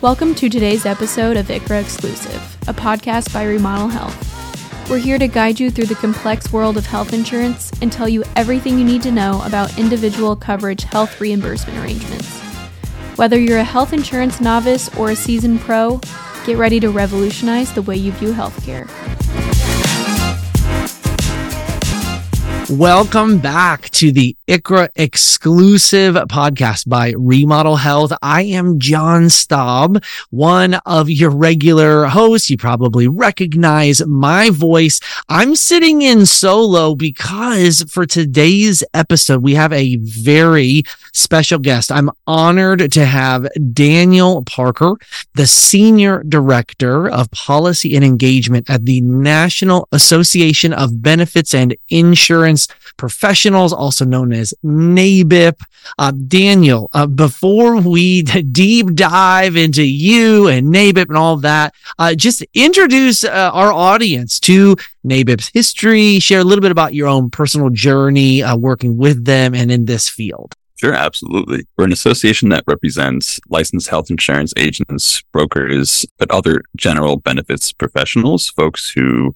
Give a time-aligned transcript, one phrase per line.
[0.00, 4.88] Welcome to today's episode of ICHRA Exclusive, a podcast by Remodel Health.
[4.88, 8.22] We're here to guide you through the complex world of health insurance and tell you
[8.36, 12.38] everything you need to know about individual coverage health reimbursement arrangements.
[13.16, 16.00] Whether you're a health insurance novice or a seasoned pro,
[16.46, 18.86] get ready to revolutionize the way you view healthcare.
[22.70, 28.12] Welcome back to the ICHRA exclusive podcast by Remodel Health.
[28.20, 32.50] I am John Staub, one of your regular hosts.
[32.50, 35.00] You probably recognize my voice.
[35.30, 40.82] I'm sitting in solo because for today's episode, we have a very
[41.14, 41.90] special guest.
[41.90, 44.96] I'm honored to have Daniel Parker,
[45.34, 52.57] the Senior Director of Policy and Engagement at the National Association of Benefits and Insurance
[52.96, 55.60] Professionals, also known as NABIP.
[55.98, 61.74] Uh, Daniel, uh, before we deep dive into you and NABIP and all of that,
[61.98, 67.08] uh, just introduce uh, our audience to NABIP's history, share a little bit about your
[67.08, 70.54] own personal journey uh, working with them and in this field.
[70.76, 71.66] Sure, absolutely.
[71.76, 78.48] We're an association that represents licensed health insurance agents, brokers, but other general benefits professionals,
[78.50, 79.34] folks who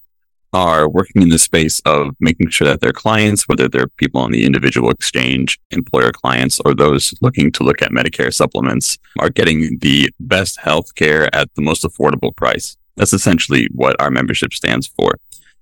[0.53, 4.31] are working in the space of making sure that their clients, whether they're people on
[4.31, 9.79] the individual exchange, employer clients, or those looking to look at Medicare supplements, are getting
[9.79, 12.77] the best health care at the most affordable price.
[12.97, 15.15] That's essentially what our membership stands for.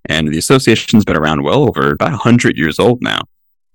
[0.06, 3.22] And the association's been around well over about 100 years old now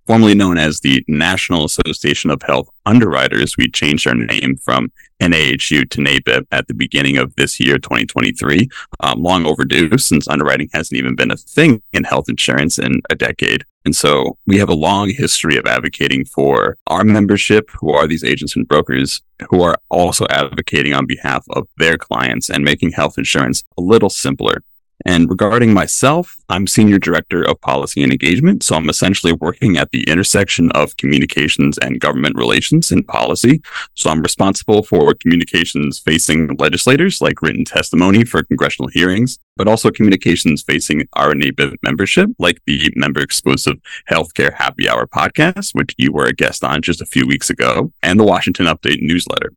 [0.05, 3.57] formerly known as the National Association of Health Underwriters.
[3.57, 8.69] We changed our name from NAHU to NABIP at the beginning of this year, 2023.
[8.99, 13.15] Um, long overdue since underwriting hasn't even been a thing in health insurance in a
[13.15, 13.65] decade.
[13.85, 18.23] And so we have a long history of advocating for our membership, who are these
[18.23, 23.17] agents and brokers who are also advocating on behalf of their clients and making health
[23.17, 24.63] insurance a little simpler.
[25.03, 28.63] And regarding myself, I'm Senior Director of Policy and Engagement.
[28.63, 33.61] So I'm essentially working at the intersection of communications and government relations and policy.
[33.95, 39.91] So I'm responsible for communications facing legislators, like written testimony for congressional hearings, but also
[39.91, 43.75] communications facing our NABIP membership, like the member exclusive
[44.09, 47.91] Healthcare Happy Hour podcast, which you were a guest on just a few weeks ago,
[48.01, 49.51] and the Washington Update newsletter.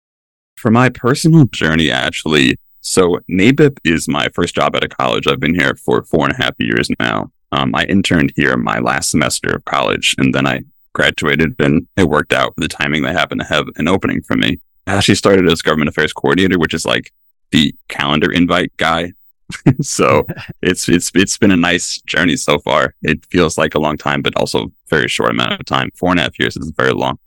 [0.56, 2.56] For my personal journey, actually,
[2.88, 5.26] so NABIP is my first job out of college.
[5.26, 7.30] I've been here for four and a half years now.
[7.52, 10.62] Um, I interned here my last semester of college, and then I
[10.94, 13.02] graduated, and it worked out for the timing.
[13.02, 14.58] They happened to have an opening for me.
[14.86, 17.12] I actually started as government affairs coordinator, which is like
[17.50, 19.12] the calendar invite guy.
[19.80, 20.26] so
[20.62, 22.94] it's it's it's been a nice journey so far.
[23.02, 25.90] It feels like a long time, but also very short amount of time.
[25.94, 27.18] Four and a half years is very long.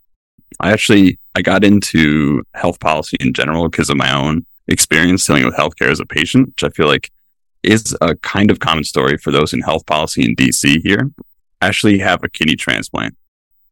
[0.60, 5.44] I actually I got into health policy in general because of my own experience dealing
[5.44, 7.10] with healthcare as a patient, which I feel like
[7.62, 11.10] is a kind of common story for those in health policy in DC here.
[11.60, 13.16] I actually have a kidney transplant.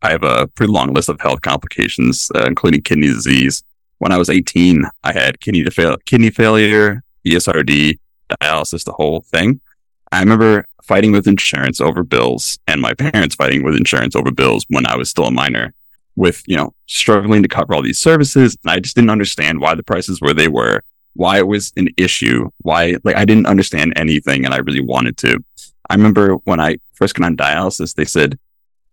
[0.02, 3.62] I have a pretty long list of health complications, uh, including kidney disease.
[3.98, 5.64] When I was 18, I had kidney,
[6.06, 7.98] kidney failure, ESRD,
[8.30, 9.60] dialysis, the whole thing.
[10.12, 14.64] I remember fighting with insurance over bills and my parents fighting with insurance over bills
[14.68, 15.74] when I was still a minor
[16.20, 18.56] with, you know, struggling to cover all these services.
[18.62, 20.82] And I just didn't understand why the prices were they were,
[21.14, 25.16] why it was an issue, why, like, I didn't understand anything and I really wanted
[25.18, 25.42] to.
[25.88, 28.38] I remember when I first got on dialysis, they said,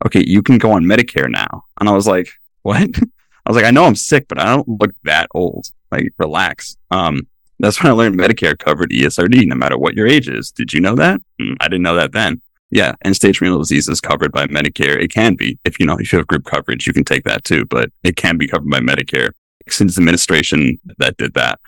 [0.05, 1.65] okay, you can go on Medicare now.
[1.79, 2.29] And I was like,
[2.61, 2.77] what?
[3.45, 5.67] I was like, I know I'm sick, but I don't look that old.
[5.91, 6.77] Like, relax.
[6.91, 7.27] Um,
[7.59, 10.51] that's when I learned Medicare covered ESRD no matter what your age is.
[10.51, 11.19] Did you know that?
[11.41, 12.41] Mm, I didn't know that then.
[12.69, 15.01] Yeah, end stage renal disease is covered by Medicare.
[15.01, 17.43] It can be if you know if you have group coverage, you can take that
[17.43, 19.31] too, but it can be covered by Medicare.
[19.69, 21.59] Since administration that did that,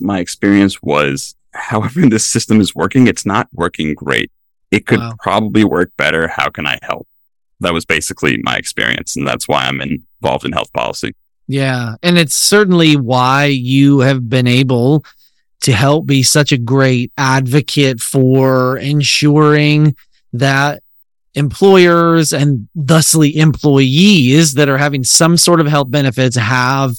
[0.00, 4.30] my experience was, however, this system is working, it's not working great.
[4.70, 5.14] It could wow.
[5.20, 6.26] probably work better.
[6.26, 7.06] How can I help?
[7.60, 11.14] That was basically my experience, and that's why I'm involved in health policy.
[11.46, 15.04] Yeah, and it's certainly why you have been able
[15.60, 19.94] to help be such a great advocate for ensuring
[20.34, 20.82] that
[21.34, 26.92] employers and thusly employees that are having some sort of health benefits have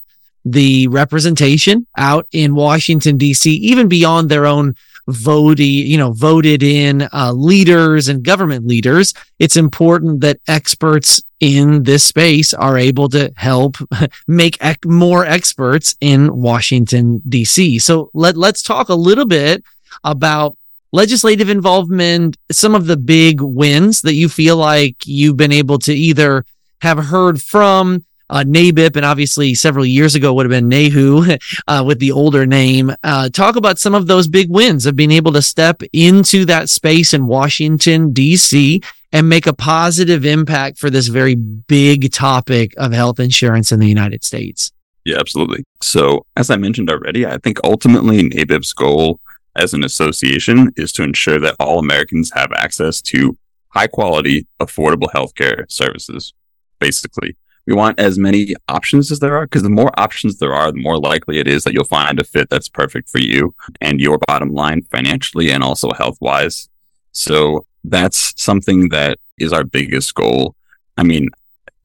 [0.43, 4.75] the representation out in Washington DC, even beyond their own
[5.07, 9.13] voted, you know, voted in uh, leaders and government leaders.
[9.39, 13.77] It's important that experts in this space are able to help
[14.27, 17.81] make ec- more experts in Washington DC.
[17.81, 19.63] So let let's talk a little bit
[20.03, 20.55] about
[20.95, 25.93] legislative involvement, some of the big wins that you feel like you've been able to
[25.93, 26.45] either
[26.81, 31.83] have heard from uh, NABIP, and obviously several years ago would have been NAHU uh,
[31.85, 32.91] with the older name.
[33.03, 36.69] Uh, talk about some of those big wins of being able to step into that
[36.69, 38.81] space in Washington, D.C.
[39.11, 43.87] and make a positive impact for this very big topic of health insurance in the
[43.87, 44.71] United States.
[45.03, 45.63] Yeah, absolutely.
[45.83, 49.19] So, as I mentioned already, I think ultimately NABIP's goal
[49.55, 53.37] as an association is to ensure that all Americans have access to
[53.69, 56.33] high quality, affordable healthcare services,
[56.79, 57.35] basically
[57.65, 60.81] we want as many options as there are because the more options there are, the
[60.81, 64.19] more likely it is that you'll find a fit that's perfect for you and your
[64.27, 66.69] bottom line financially and also health wise.
[67.11, 70.55] So that's something that is our biggest goal.
[70.97, 71.29] I mean,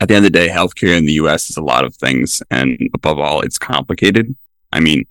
[0.00, 2.42] at the end of the day, healthcare in the US is a lot of things.
[2.50, 4.36] And above all, it's complicated.
[4.72, 5.06] I mean,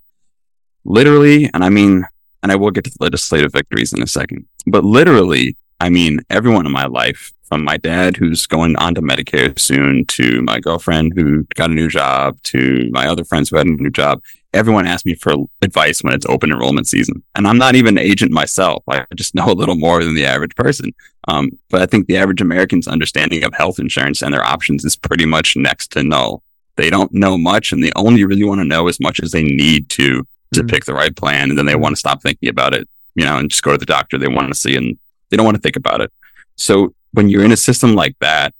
[0.83, 2.05] literally, and I mean,
[2.43, 6.65] and I will get to legislative victories in a second, but literally, I mean, everyone
[6.65, 11.13] in my life from my dad who's going on to Medicare soon to my girlfriend
[11.15, 14.21] who got a new job to my other friends who had a new job.
[14.53, 17.23] Everyone asks me for advice when it's open enrollment season.
[17.35, 18.83] And I'm not even an agent myself.
[18.87, 20.93] I just know a little more than the average person.
[21.27, 24.95] Um, but I think the average American's understanding of health insurance and their options is
[24.95, 26.43] pretty much next to null.
[26.75, 29.43] They don't know much and they only really want to know as much as they
[29.43, 30.67] need to to mm-hmm.
[30.67, 31.49] pick the right plan.
[31.49, 33.77] And then they want to stop thinking about it, you know, and just go to
[33.77, 34.97] the doctor they want to see and
[35.29, 36.11] they don't want to think about it.
[36.55, 38.53] So when you're in a system like that,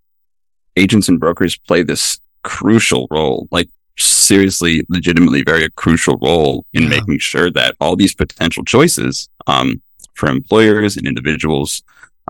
[0.76, 6.90] agents and brokers play this crucial role, like seriously, legitimately very crucial role in yeah.
[6.90, 9.82] making sure that all these potential choices, um,
[10.14, 11.82] for employers and individuals,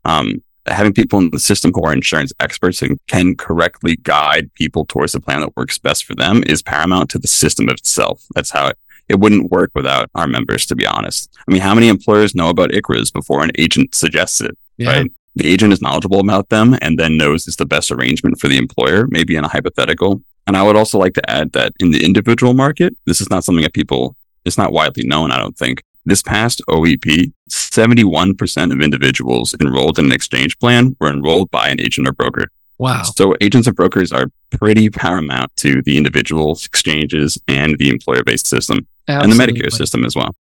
[0.05, 4.85] um, having people in the system who are insurance experts and can correctly guide people
[4.85, 8.25] towards the plan that works best for them is paramount to the system itself.
[8.35, 8.77] That's how it,
[9.09, 11.35] it wouldn't work without our members, to be honest.
[11.47, 14.57] I mean, how many employers know about ICHRAs before an agent suggests it?
[14.77, 14.91] Yeah.
[14.91, 18.47] Right the agent is knowledgeable about them and then knows it's the best arrangement for
[18.47, 20.21] the employer, maybe in a hypothetical.
[20.47, 23.43] And I would also like to add that in the individual market, this is not
[23.43, 24.15] something that people,
[24.45, 25.83] it's not widely known, I don't think.
[26.05, 31.79] This past OEP, 71% of individuals enrolled in an exchange plan were enrolled by an
[31.79, 32.47] agent or broker.
[32.79, 33.03] Wow.
[33.03, 38.47] So agents and brokers are pretty paramount to the individual exchanges and the employer based
[38.47, 39.31] system Absolutely.
[39.31, 40.33] and the Medicare system as well.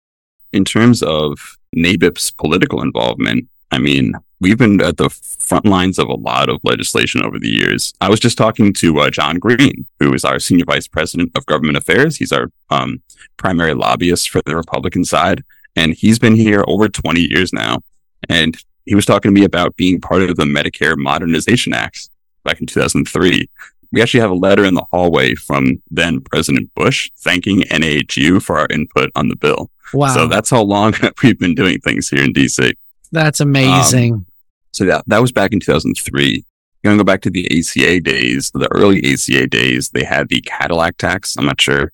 [0.52, 6.08] In terms of NABIP's political involvement, I mean, we've been at the front lines of
[6.08, 7.94] a lot of legislation over the years.
[8.00, 11.46] I was just talking to uh, John Green, who is our senior vice president of
[11.46, 12.16] government affairs.
[12.16, 13.02] He's our um,
[13.38, 15.42] primary lobbyist for the Republican side,
[15.74, 17.80] and he's been here over 20 years now.
[18.28, 22.08] And he was talking to me about being part of the Medicare Modernization Act
[22.46, 23.48] back in 2003.
[23.92, 28.58] We actually have a letter in the hallway from then President Bush thanking NAHU for
[28.58, 29.70] our input on the bill.
[29.92, 30.14] Wow.
[30.14, 32.72] So that's how long we've been doing things here in DC.
[33.12, 34.14] That's amazing.
[34.14, 34.26] Um,
[34.72, 36.24] so that that was back in 2003.
[36.24, 36.42] You're
[36.82, 39.88] going to go back to the ACA days, the early ACA days.
[39.90, 41.36] They had the Cadillac tax.
[41.36, 41.92] I'm not sure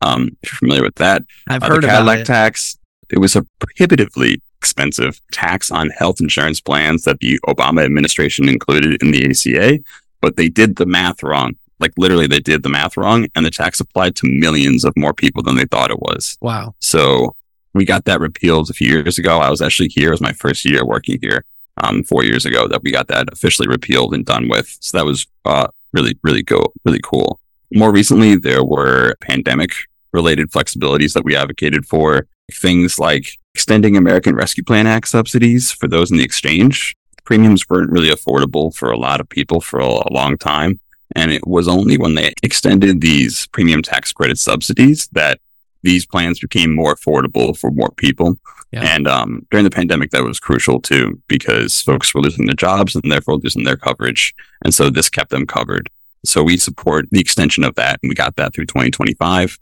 [0.00, 1.22] um, if you're familiar with that.
[1.48, 2.26] I've uh, heard the Cadillac it.
[2.26, 2.78] tax.
[3.10, 9.02] It was a prohibitively expensive tax on health insurance plans that the Obama administration included
[9.02, 9.80] in the ACA,
[10.20, 11.56] but they did the math wrong.
[11.80, 15.12] Like literally, they did the math wrong, and the tax applied to millions of more
[15.12, 16.38] people than they thought it was.
[16.40, 16.76] Wow.
[16.78, 17.34] So
[17.74, 19.40] we got that repealed a few years ago.
[19.40, 20.10] I was actually here.
[20.10, 21.44] It was my first year working here,
[21.82, 24.68] um, four years ago that we got that officially repealed and done with.
[24.78, 27.40] So that was, uh, really, really go, really cool.
[27.74, 29.72] More recently, there were pandemic
[30.12, 35.88] related flexibilities that we advocated for things like extending American Rescue Plan Act subsidies for
[35.88, 36.96] those in the exchange.
[37.24, 40.80] Premiums weren't really affordable for a lot of people for a, long time.
[41.14, 45.40] And it was only when they extended these premium tax credit subsidies that
[45.82, 48.38] these plans became more affordable for more people.
[48.72, 48.82] Yeah.
[48.84, 52.94] And um, during the pandemic, that was crucial too, because folks were losing their jobs
[52.94, 54.34] and therefore losing their coverage.
[54.64, 55.90] And so this kept them covered.
[56.24, 57.98] So we support the extension of that.
[58.02, 59.58] And we got that through 2025.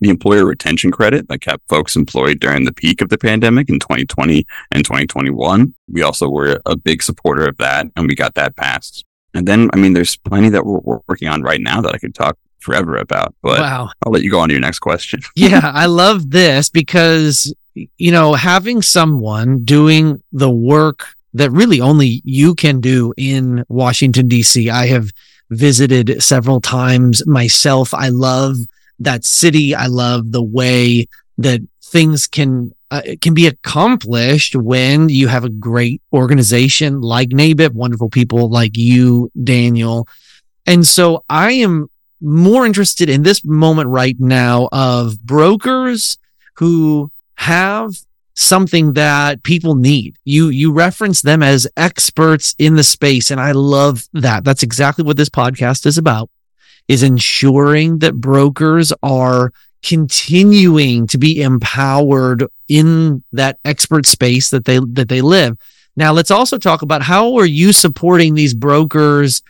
[0.00, 3.78] The employer retention credit that kept folks employed during the peak of the pandemic in
[3.78, 5.74] 2020 and 2021.
[5.92, 9.04] We also were a big supporter of that and we got that passed.
[9.34, 11.98] And then, I mean, there's plenty that we're, we're working on right now that I
[11.98, 13.34] could talk forever about.
[13.42, 13.90] But wow.
[14.04, 15.20] I'll let you go on to your next question.
[15.36, 22.22] yeah, I love this because, you know, having someone doing the work that really only
[22.24, 24.68] you can do in Washington, D.C.
[24.68, 25.10] I have
[25.50, 27.94] visited several times myself.
[27.94, 28.56] I love
[29.00, 29.74] that city.
[29.74, 35.48] I love the way that things can uh, can be accomplished when you have a
[35.48, 40.08] great organization like NABIP, wonderful people like you, Daniel.
[40.66, 41.88] And so I am
[42.20, 46.18] more interested in this moment right now of brokers
[46.56, 47.92] who have
[48.34, 50.16] something that people need.
[50.24, 54.44] You you reference them as experts in the space and I love that.
[54.44, 56.28] That's exactly what this podcast is about.
[56.90, 59.52] Is ensuring that brokers are
[59.84, 65.56] continuing to be empowered in that expert space that they that they live.
[65.94, 69.40] Now let's also talk about how are you supporting these brokers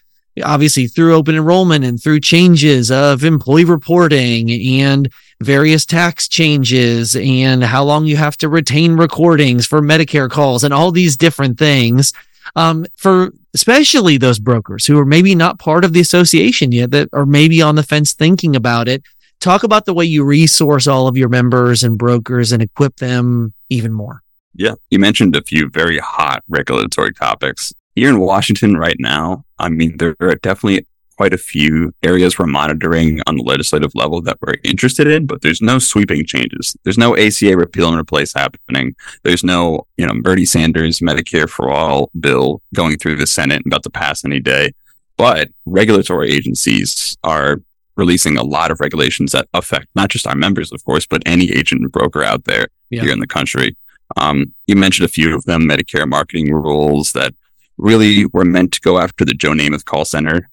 [0.45, 7.65] obviously through open enrollment and through changes of employee reporting and various tax changes and
[7.65, 12.13] how long you have to retain recordings for Medicare calls and all these different things.
[12.57, 17.09] Um, for especially those brokers who are maybe not part of the association yet that
[17.13, 19.03] are maybe on the fence thinking about it.
[19.41, 23.55] Talk about the way you resource all of your members and brokers and equip them
[23.71, 24.23] even more.
[24.55, 24.75] Yeah.
[24.91, 29.97] You mentioned a few very hot regulatory topics here in Washington right now, I mean,
[29.97, 30.87] there are definitely
[31.21, 35.43] quite a few areas we're monitoring on the legislative level that we're interested in, but
[35.43, 36.75] there's no sweeping changes.
[36.83, 38.97] There's no ACA repeal and replace happening.
[39.23, 43.83] There's no, you know, Bernie Sanders Medicare for all bill going through the Senate about
[43.83, 44.73] to pass any day.
[45.19, 47.61] But regulatory agencies are
[47.97, 51.53] releasing a lot of regulations that affect not just our members, of course, but any
[51.53, 53.03] agent and broker out there yeah.
[53.03, 53.77] here in the country.
[54.17, 57.35] Um, you mentioned a few of them, Medicare marketing rules that
[57.77, 60.49] really were meant to go after the Joe Namath call center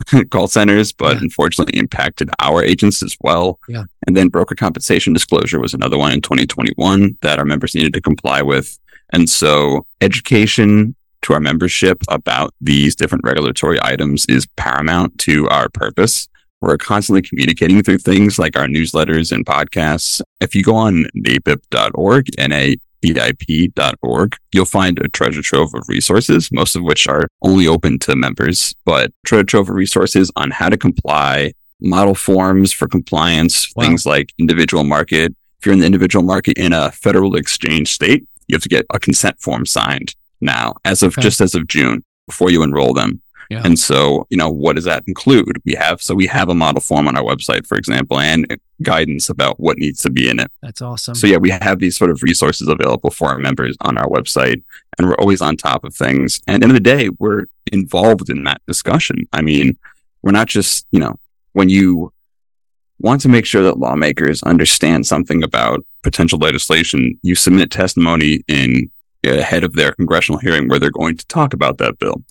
[0.30, 1.22] call centers, but yeah.
[1.22, 3.58] unfortunately impacted our agents as well.
[3.68, 3.84] Yeah.
[4.06, 8.00] And then broker compensation disclosure was another one in 2021 that our members needed to
[8.00, 8.78] comply with.
[9.12, 15.68] And so education to our membership about these different regulatory items is paramount to our
[15.68, 16.28] purpose.
[16.60, 20.20] We're constantly communicating through things like our newsletters and podcasts.
[20.40, 26.76] If you go on nabip.org, N-A eip.org, you'll find a treasure trove of resources, most
[26.76, 30.76] of which are only open to members, but treasure trove of resources on how to
[30.76, 33.84] comply, model forms for compliance, wow.
[33.84, 35.34] things like individual market.
[35.58, 38.86] If you're in the individual market in a federal exchange state, you have to get
[38.92, 41.22] a consent form signed now, as of okay.
[41.22, 43.21] just as of June, before you enroll them.
[43.52, 43.62] Yeah.
[43.64, 45.60] And so, you know, what does that include?
[45.66, 49.28] We have, so we have a model form on our website, for example, and guidance
[49.28, 50.50] about what needs to be in it.
[50.62, 51.14] That's awesome.
[51.14, 54.62] So yeah, we have these sort of resources available for our members on our website
[54.96, 56.40] and we're always on top of things.
[56.46, 59.28] And in the, the day, we're involved in that discussion.
[59.34, 59.76] I mean,
[60.22, 61.18] we're not just, you know,
[61.52, 62.10] when you
[63.00, 68.90] want to make sure that lawmakers understand something about potential legislation, you submit testimony in
[69.24, 72.22] ahead of their congressional hearing where they're going to talk about that bill.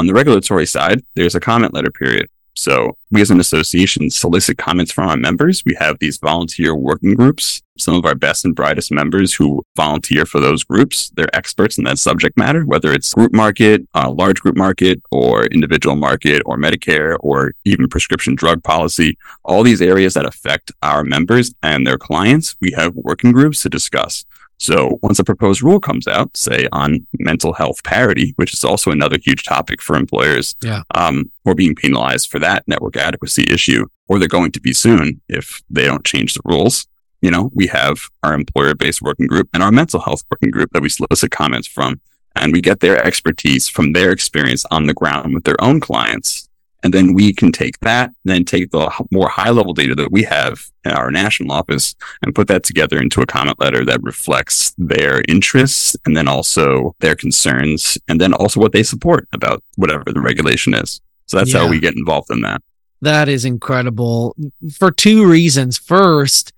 [0.00, 2.26] On the regulatory side, there's a comment letter period.
[2.56, 5.62] So we as an association solicit comments from our members.
[5.62, 7.60] We have these volunteer working groups.
[7.76, 11.84] Some of our best and brightest members who volunteer for those groups, they're experts in
[11.84, 16.56] that subject matter, whether it's group market, uh, large group market, or individual market, or
[16.56, 19.18] Medicare, or even prescription drug policy.
[19.44, 23.68] All these areas that affect our members and their clients, we have working groups to
[23.68, 24.24] discuss.
[24.60, 28.90] So once a proposed rule comes out, say on mental health parity, which is also
[28.90, 30.82] another huge topic for employers, yeah.
[30.94, 35.22] um, or being penalized for that network adequacy issue, or they're going to be soon
[35.30, 36.86] if they don't change the rules.
[37.22, 40.70] You know, we have our employer based working group and our mental health working group
[40.72, 41.98] that we solicit comments from,
[42.36, 46.49] and we get their expertise from their experience on the ground with their own clients
[46.82, 50.22] and then we can take that, then take the more high level data that we
[50.22, 54.74] have in our national office and put that together into a comment letter that reflects
[54.78, 60.04] their interests and then also their concerns and then also what they support about whatever
[60.06, 61.00] the regulation is.
[61.26, 61.60] So that's yeah.
[61.60, 62.62] how we get involved in that.
[63.02, 64.36] That is incredible
[64.72, 65.78] for two reasons.
[65.78, 66.52] First,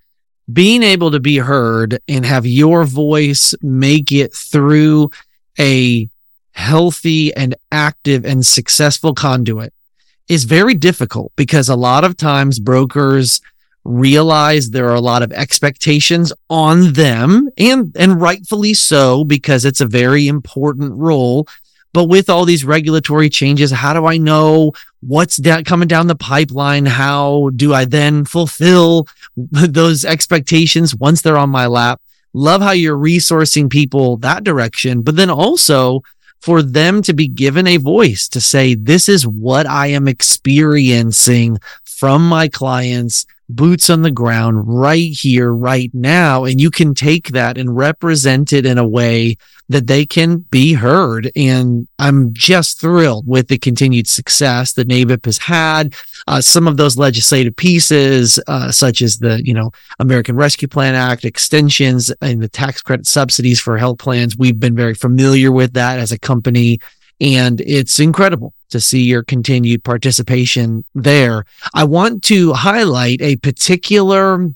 [0.52, 5.11] being able to be heard and have your voice make it through
[5.59, 6.09] a
[6.52, 9.73] healthy and active and successful conduit
[10.29, 13.41] is very difficult because a lot of times brokers
[13.85, 19.81] realize there are a lot of expectations on them and and rightfully so because it's
[19.81, 21.47] a very important role.
[21.93, 26.14] But with all these regulatory changes how do i know what's da- coming down the
[26.14, 26.87] pipeline?
[26.87, 32.00] How do i then fulfill those expectations once they're on my lap?
[32.35, 36.02] Love how you're resourcing people that direction but then also
[36.43, 41.59] for them to be given a voice to say, this is what I am experiencing
[41.85, 46.45] from my clients, boots on the ground right here, right now.
[46.45, 49.37] And you can take that and represent it in a way
[49.69, 51.31] that they can be heard.
[51.35, 55.95] And I'm just thrilled with the continued success that NABIP has had.
[56.27, 60.95] Uh, some of those legislative pieces, uh, such as the, you know, American Rescue Plan
[60.95, 64.37] Act extensions and the tax credit subsidies for health plans.
[64.37, 66.81] We've been very familiar with that as a company.
[67.21, 71.45] And it's incredible to see your continued participation there.
[71.73, 74.50] I want to highlight a particular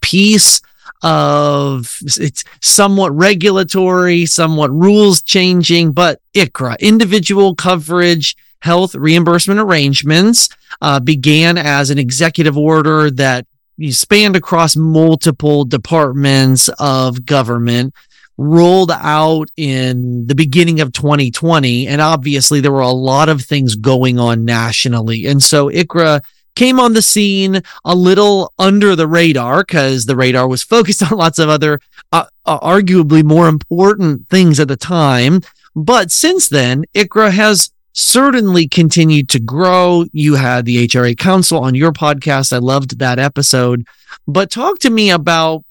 [0.00, 0.60] piece
[1.02, 10.48] of it's somewhat regulatory, somewhat rules changing, but ICHRA, individual coverage health reimbursement arrangements
[10.80, 13.46] uh, began as an executive order that
[13.90, 17.94] spanned across multiple departments of government
[18.38, 23.74] rolled out in the beginning of 2020 and obviously there were a lot of things
[23.74, 26.22] going on nationally and so ICHRA
[26.54, 31.18] came on the scene a little under the radar because the radar was focused on
[31.18, 31.80] lots of other
[32.12, 35.40] uh, uh, arguably more important things at the time
[35.74, 40.04] but since then ICHRA has certainly continued to grow.
[40.12, 42.52] You had the HRA Council on your podcast.
[42.52, 43.84] I loved that episode.
[44.26, 45.64] But talk to me about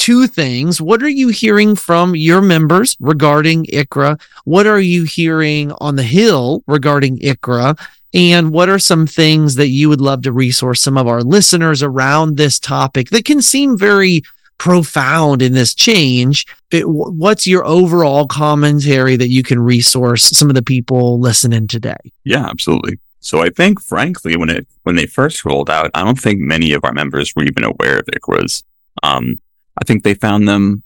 [0.00, 0.80] two things.
[0.80, 4.20] What are you hearing from your members regarding ICHRA?
[4.44, 7.78] What are you hearing on the Hill regarding ICHRA?
[8.14, 11.82] And what are some things that you would love to resource some of our listeners
[11.82, 14.22] around this topic that can seem very
[14.58, 16.44] profound in this change.
[16.70, 21.96] It, what's your overall commentary that you can resource some of the people listening today?
[22.24, 22.98] Yeah, absolutely.
[23.20, 26.72] So I think, frankly, when it when they first rolled out, I don't think many
[26.72, 28.62] of our members were even aware of ICHRAs.
[29.02, 29.40] Um,
[29.80, 30.82] I think they found them,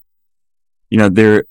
[0.90, 1.44] you know, they're.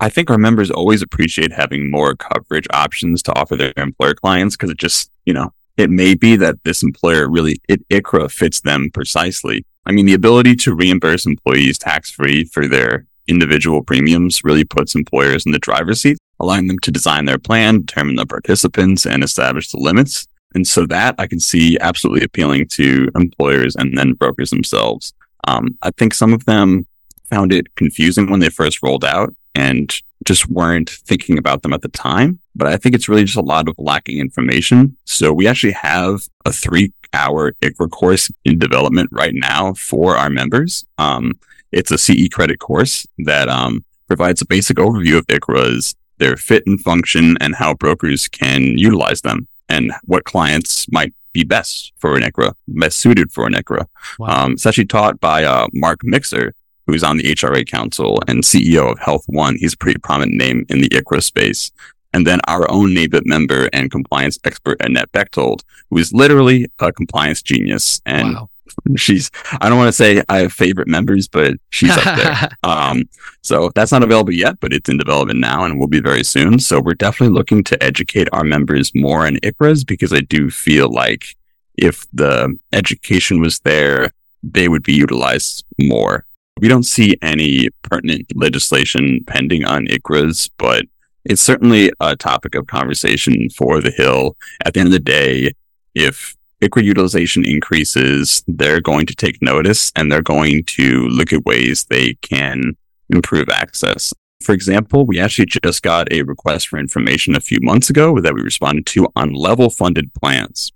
[0.00, 4.56] I think our members always appreciate having more coverage options to offer their employer clients
[4.56, 8.60] because it just, you know, it may be that this employer really it ICHRA fits
[8.60, 9.64] them precisely.
[9.86, 14.94] I mean, the ability to reimburse employees tax free for their individual premiums really puts
[14.94, 19.22] employers in the driver's seat, allowing them to design their plan, determine the participants, and
[19.22, 20.26] establish the limits.
[20.54, 25.14] And so that I can see absolutely appealing to employers and then brokers themselves.
[25.46, 26.86] Um, I think some of them
[27.24, 29.92] found it confusing when they first rolled out and
[30.24, 32.38] just weren't thinking about them at the time.
[32.54, 34.96] But I think it's really just a lot of lacking information.
[35.04, 40.30] So we actually have a three hour ICHRA course in development right now for our
[40.30, 40.84] members.
[40.98, 41.38] Um,
[41.70, 46.66] it's a CE credit course that um, provides a basic overview of ICHRAs, their fit
[46.66, 52.16] and function, and how brokers can utilize them, and what clients might be best for
[52.16, 53.86] an ICHRA, best suited for an ICHRA.
[54.18, 54.44] Wow.
[54.44, 56.54] Um, it's actually taught by uh, Mark Mixer,
[56.86, 59.56] who's on the HRA Council and CEO of Health One.
[59.56, 61.70] He's a pretty prominent name in the ICHRA space.
[62.14, 66.92] And then our own NABIP member and compliance expert, Annette Bechtold, who is literally a
[66.92, 68.02] compliance genius.
[68.04, 68.50] And wow.
[68.96, 69.30] she's,
[69.60, 72.48] I don't want to say I have favorite members, but she's up there.
[72.62, 73.04] um,
[73.42, 76.58] so that's not available yet, but it's in development now and will be very soon.
[76.58, 80.90] So we're definitely looking to educate our members more in ICHRAs because I do feel
[80.90, 81.36] like
[81.76, 86.26] if the education was there, they would be utilized more
[86.60, 90.84] we don't see any pertinent legislation pending on ICHRAs, but
[91.24, 94.36] it's certainly a topic of conversation for the Hill.
[94.64, 95.52] At the end of the day,
[95.94, 101.44] if ICHRA utilization increases, they're going to take notice and they're going to look at
[101.44, 102.76] ways they can
[103.10, 104.14] improve access.
[104.42, 108.34] For example, we actually just got a request for information a few months ago that
[108.34, 110.72] we responded to on level funded plans.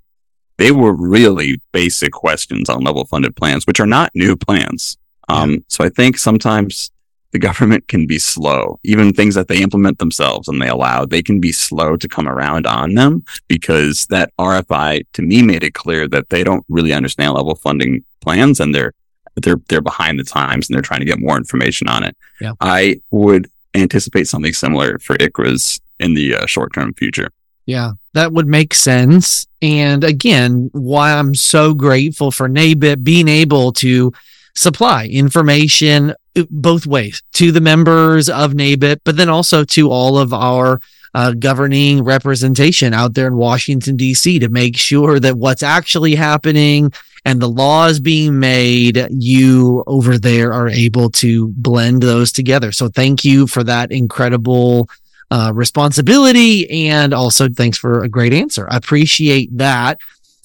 [0.58, 4.96] They were really basic questions on level funded plans, which are not new plans.
[5.28, 6.90] Um, so I think sometimes
[7.36, 11.22] the government can be slow, even things that they implement themselves and they allow, they
[11.22, 15.74] can be slow to come around on them because that RFI to me made it
[15.74, 18.94] clear that they don't really understand level funding plans and they're,
[19.34, 22.16] they're, they're behind the times and they're trying to get more information on it.
[22.40, 22.52] Yeah.
[22.58, 27.28] I would anticipate something similar for ICHRAs in the uh, short term future.
[27.66, 29.46] Yeah, that would make sense.
[29.60, 34.14] And again, why I'm so grateful for NABIP being able to
[34.54, 36.14] supply information
[36.50, 40.80] both ways to the members of NABIP, but then also to all of our
[41.14, 44.38] uh, governing representation out there in Washington, D.C.
[44.38, 46.92] to make sure that what's actually happening
[47.24, 52.70] and the laws being made, you over there are able to blend those together.
[52.70, 54.88] So thank you for that incredible
[55.30, 56.88] uh, responsibility.
[56.88, 58.68] And also thanks for a great answer.
[58.70, 59.98] I appreciate that.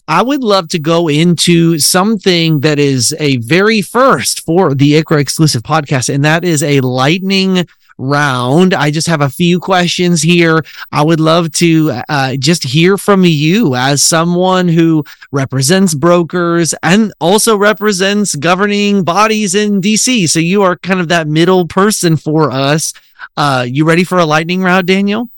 [0.07, 5.19] I would love to go into something that is a very first for the ICHRA
[5.19, 7.65] exclusive podcast, and that is a lightning
[7.97, 8.73] round.
[8.73, 10.65] I just have a few questions here.
[10.91, 17.13] I would love to uh, just hear from you as someone who represents brokers and
[17.19, 20.27] also represents governing bodies in DC.
[20.29, 22.93] So you are kind of that middle person for us.
[23.37, 25.29] Uh, you ready for a lightning round, Daniel?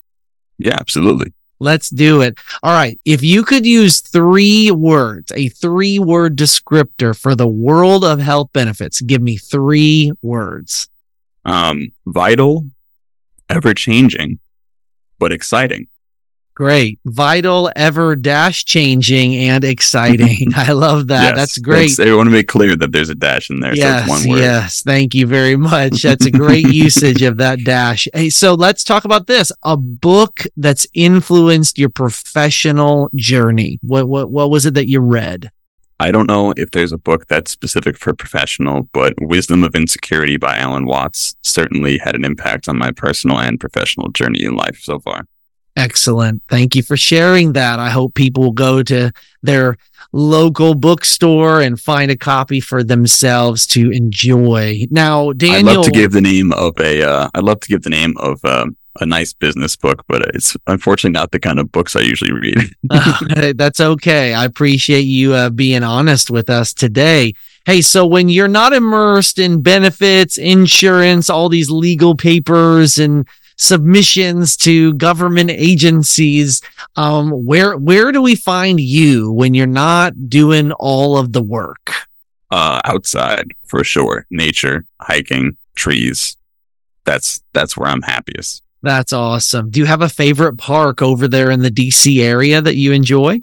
[0.57, 1.33] Yeah, absolutely.
[1.63, 2.37] Let's do it.
[2.61, 2.99] All right.
[3.05, 8.49] If you could use three words, a three word descriptor for the world of health
[8.53, 10.89] benefits, give me three words.
[11.45, 12.65] Um, vital,
[13.49, 14.39] ever changing,
[15.19, 15.87] but exciting.
[16.55, 16.99] Great.
[17.05, 20.49] Vital, ever dash changing and exciting.
[20.55, 21.23] I love that.
[21.23, 21.95] Yes, That's great.
[21.95, 21.99] thanks.
[21.99, 23.75] I want to make clear that there's a dash in there.
[23.75, 24.39] Yes, so it's one word.
[24.41, 24.83] yes.
[24.83, 26.03] Thank you very much.
[26.03, 28.07] That's a great usage of that dash.
[28.13, 29.51] Hey, so let's talk about this.
[29.63, 33.79] A book that's influenced your professional journey.
[33.81, 35.49] What what what was it that you read?
[35.99, 40.37] I don't know if there's a book that's specific for professional, but Wisdom of Insecurity
[40.37, 44.79] by Alan Watts certainly had an impact on my personal and professional journey in life
[44.81, 45.25] so far.
[45.75, 46.43] Excellent.
[46.49, 47.79] Thank you for sharing that.
[47.79, 49.77] I hope people will go to their
[50.11, 54.85] local bookstore and find a copy for themselves to enjoy.
[54.91, 57.01] Now, Daniel, I'd love to give the name of a.
[57.03, 60.55] Uh, I'd love to give the name of um, a nice business book, but it's
[60.67, 62.75] unfortunately not the kind of books I usually read.
[62.89, 64.33] Uh, that's okay.
[64.33, 67.33] I appreciate you uh, being honest with us today.
[67.65, 74.57] Hey, so when you're not immersed in benefits, insurance, all these legal papers and submissions
[74.57, 76.61] to government agencies,
[76.95, 81.91] um, where where do we find you when you're not doing all of the work?
[82.53, 86.37] uh, outside for sure, nature, hiking, trees.
[87.03, 88.61] That's that's where I'm happiest.
[88.83, 89.71] That's awesome.
[89.71, 93.41] Do you have a favorite park over there in the DC area that you enjoy?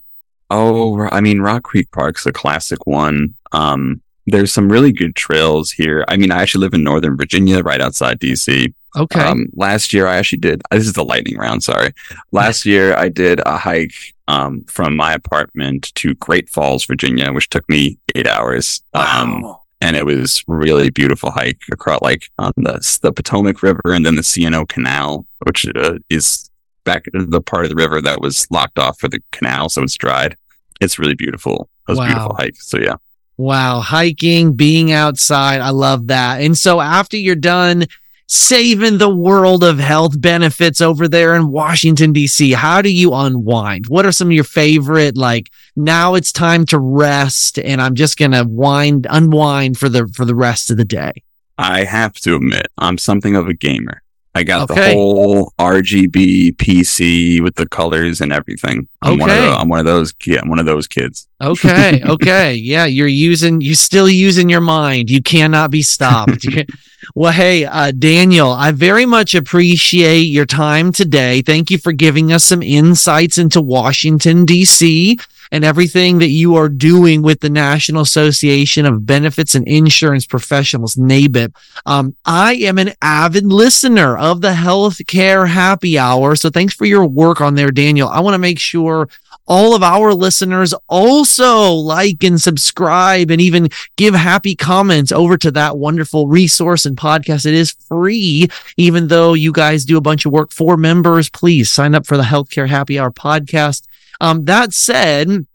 [0.49, 3.35] Oh, I mean, Rock Creek Park's a classic one.
[3.51, 6.05] Um, there's some really good trails here.
[6.07, 8.73] I mean, I actually live in Northern Virginia, right outside DC.
[8.96, 9.20] Okay.
[9.20, 11.62] Um, last year I actually did, this is the lightning round.
[11.62, 11.92] Sorry.
[12.33, 13.94] Last year I did a hike,
[14.29, 18.83] um, from my apartment to Great Falls, Virginia, which took me eight hours.
[18.94, 19.62] Um, Wow.
[19.81, 24.16] and it was really beautiful hike across like on the, the Potomac River and then
[24.16, 26.50] the C&O Canal, which uh, is
[26.85, 29.68] back into the part of the river that was locked off for the canal.
[29.68, 30.37] So it's dried.
[30.81, 31.68] It's really beautiful.
[31.88, 32.57] It was a beautiful hike.
[32.57, 32.94] So yeah.
[33.37, 35.61] Wow, hiking, being outside.
[35.62, 36.42] I love that.
[36.42, 37.87] And so after you're done
[38.33, 43.88] saving the world of health benefits over there in Washington DC, how do you unwind?
[43.88, 48.16] What are some of your favorite like now it's time to rest and I'm just
[48.16, 51.12] going to wind unwind for the for the rest of the day?
[51.59, 54.01] I have to admit, I'm something of a gamer.
[54.35, 54.90] I got Okay.
[54.90, 58.87] the whole RGB PC with the colors and everything.
[59.03, 59.47] I'm one of Okay.
[59.47, 61.27] those, I'm one of those ki- I'm one of those kids.
[61.43, 62.55] Okay, okay.
[62.55, 65.11] Yeah, you're using you still using your mind.
[65.11, 66.47] You cannot be stopped.
[67.16, 71.43] well, hey, uh Daniel, I very much appreciate your time today.
[71.43, 75.21] Thank you for giving us some insights into Washington DC
[75.53, 80.97] and everything that you are doing with the National Association of Benefits and Insurance Professionals,
[80.97, 81.55] NABIP.
[81.87, 86.37] Um, I am an avid listener of the Healthcare Happy Hour.
[86.37, 88.09] So thanks for your work on there, Daniel.
[88.09, 89.09] I want to make sure
[89.51, 95.51] all of our listeners also like and subscribe and even give happy comments over to
[95.51, 97.47] that wonderful resource and podcast.
[97.47, 101.29] It is free, even though you guys do a bunch of work for members.
[101.29, 103.89] Please sign up for the Healthcare Happy Hour podcast.
[104.21, 105.47] Um, that said,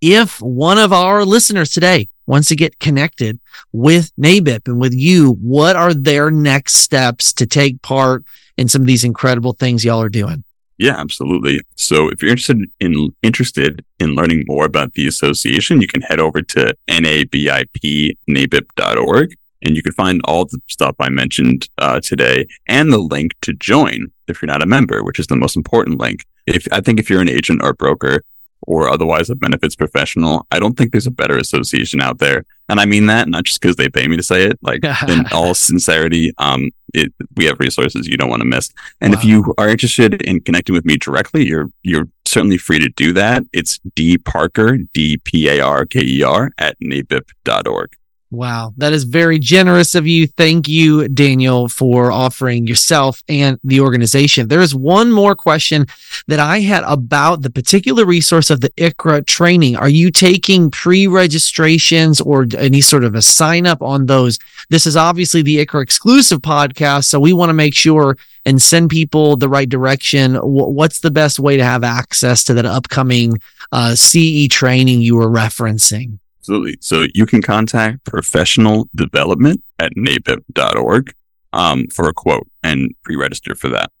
[0.00, 3.40] if one of our listeners today wants to get connected
[3.72, 8.24] with NABIP and with you, what are their next steps to take part
[8.56, 10.44] in some of these incredible things y'all are doing?
[10.78, 11.60] Yeah, absolutely.
[11.76, 16.20] So if you're interested in interested in learning more about the association, you can head
[16.20, 22.90] over to nabipnabip.org and you can find all the stuff I mentioned uh, today and
[22.90, 26.24] the link to join if you're not a member, which is the most important link.
[26.46, 28.22] If I think if you're an agent or broker
[28.62, 32.44] or otherwise a benefits professional, I don't think there's a better association out there.
[32.68, 35.26] And I mean that not just because they pay me to say it, like in
[35.32, 38.72] all sincerity, um, it, we have resources you don't want to miss.
[39.00, 42.88] And if you are interested in connecting with me directly, you're you're certainly free to
[42.90, 43.44] do that.
[43.52, 47.96] It's D Parker, D P A R K E R at nabip.org.
[48.32, 50.28] Wow, that is very generous of you.
[50.28, 54.46] Thank you, Daniel, for offering yourself and the organization.
[54.46, 55.86] There is one more question
[56.28, 59.74] that I had about the particular resource of the ICHRA training.
[59.74, 64.38] Are you taking pre registrations or any sort of a sign up on those?
[64.68, 67.06] This is obviously the ICHRA exclusive podcast.
[67.06, 68.16] So we want to make sure
[68.46, 70.36] and send people the right direction.
[70.36, 73.40] What's the best way to have access to that upcoming
[73.72, 76.20] uh, CE training you were referencing?
[76.50, 76.78] Absolutely.
[76.80, 81.14] So you can contact professional development at nabip.org
[81.52, 83.92] um, for a quote and pre-register for that.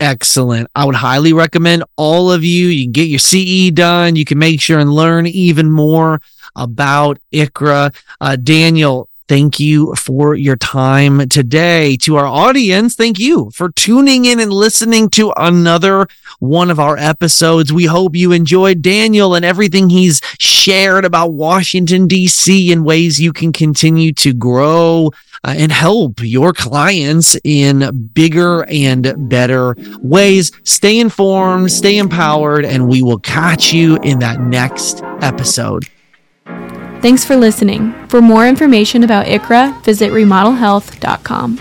[0.00, 0.70] Excellent.
[0.74, 2.68] I would highly recommend all of you.
[2.68, 4.16] You can get your CE done.
[4.16, 6.22] You can make sure and learn even more
[6.56, 7.94] about ICHRA.
[8.18, 11.96] Uh, Daniel, thank you for your time today.
[11.98, 16.06] To our audience, thank you for tuning in and listening to another
[16.38, 17.72] one of our episodes.
[17.72, 23.32] We hope you enjoyed Daniel and everything he's shared about Washington, D.C., and ways you
[23.32, 25.10] can continue to grow
[25.44, 30.52] uh, and help your clients in bigger and better ways.
[30.64, 35.84] Stay informed, stay empowered, and we will catch you in that next episode.
[37.02, 37.92] Thanks for listening.
[38.06, 41.58] For more information about ICHRA, visit remodelhealth.com.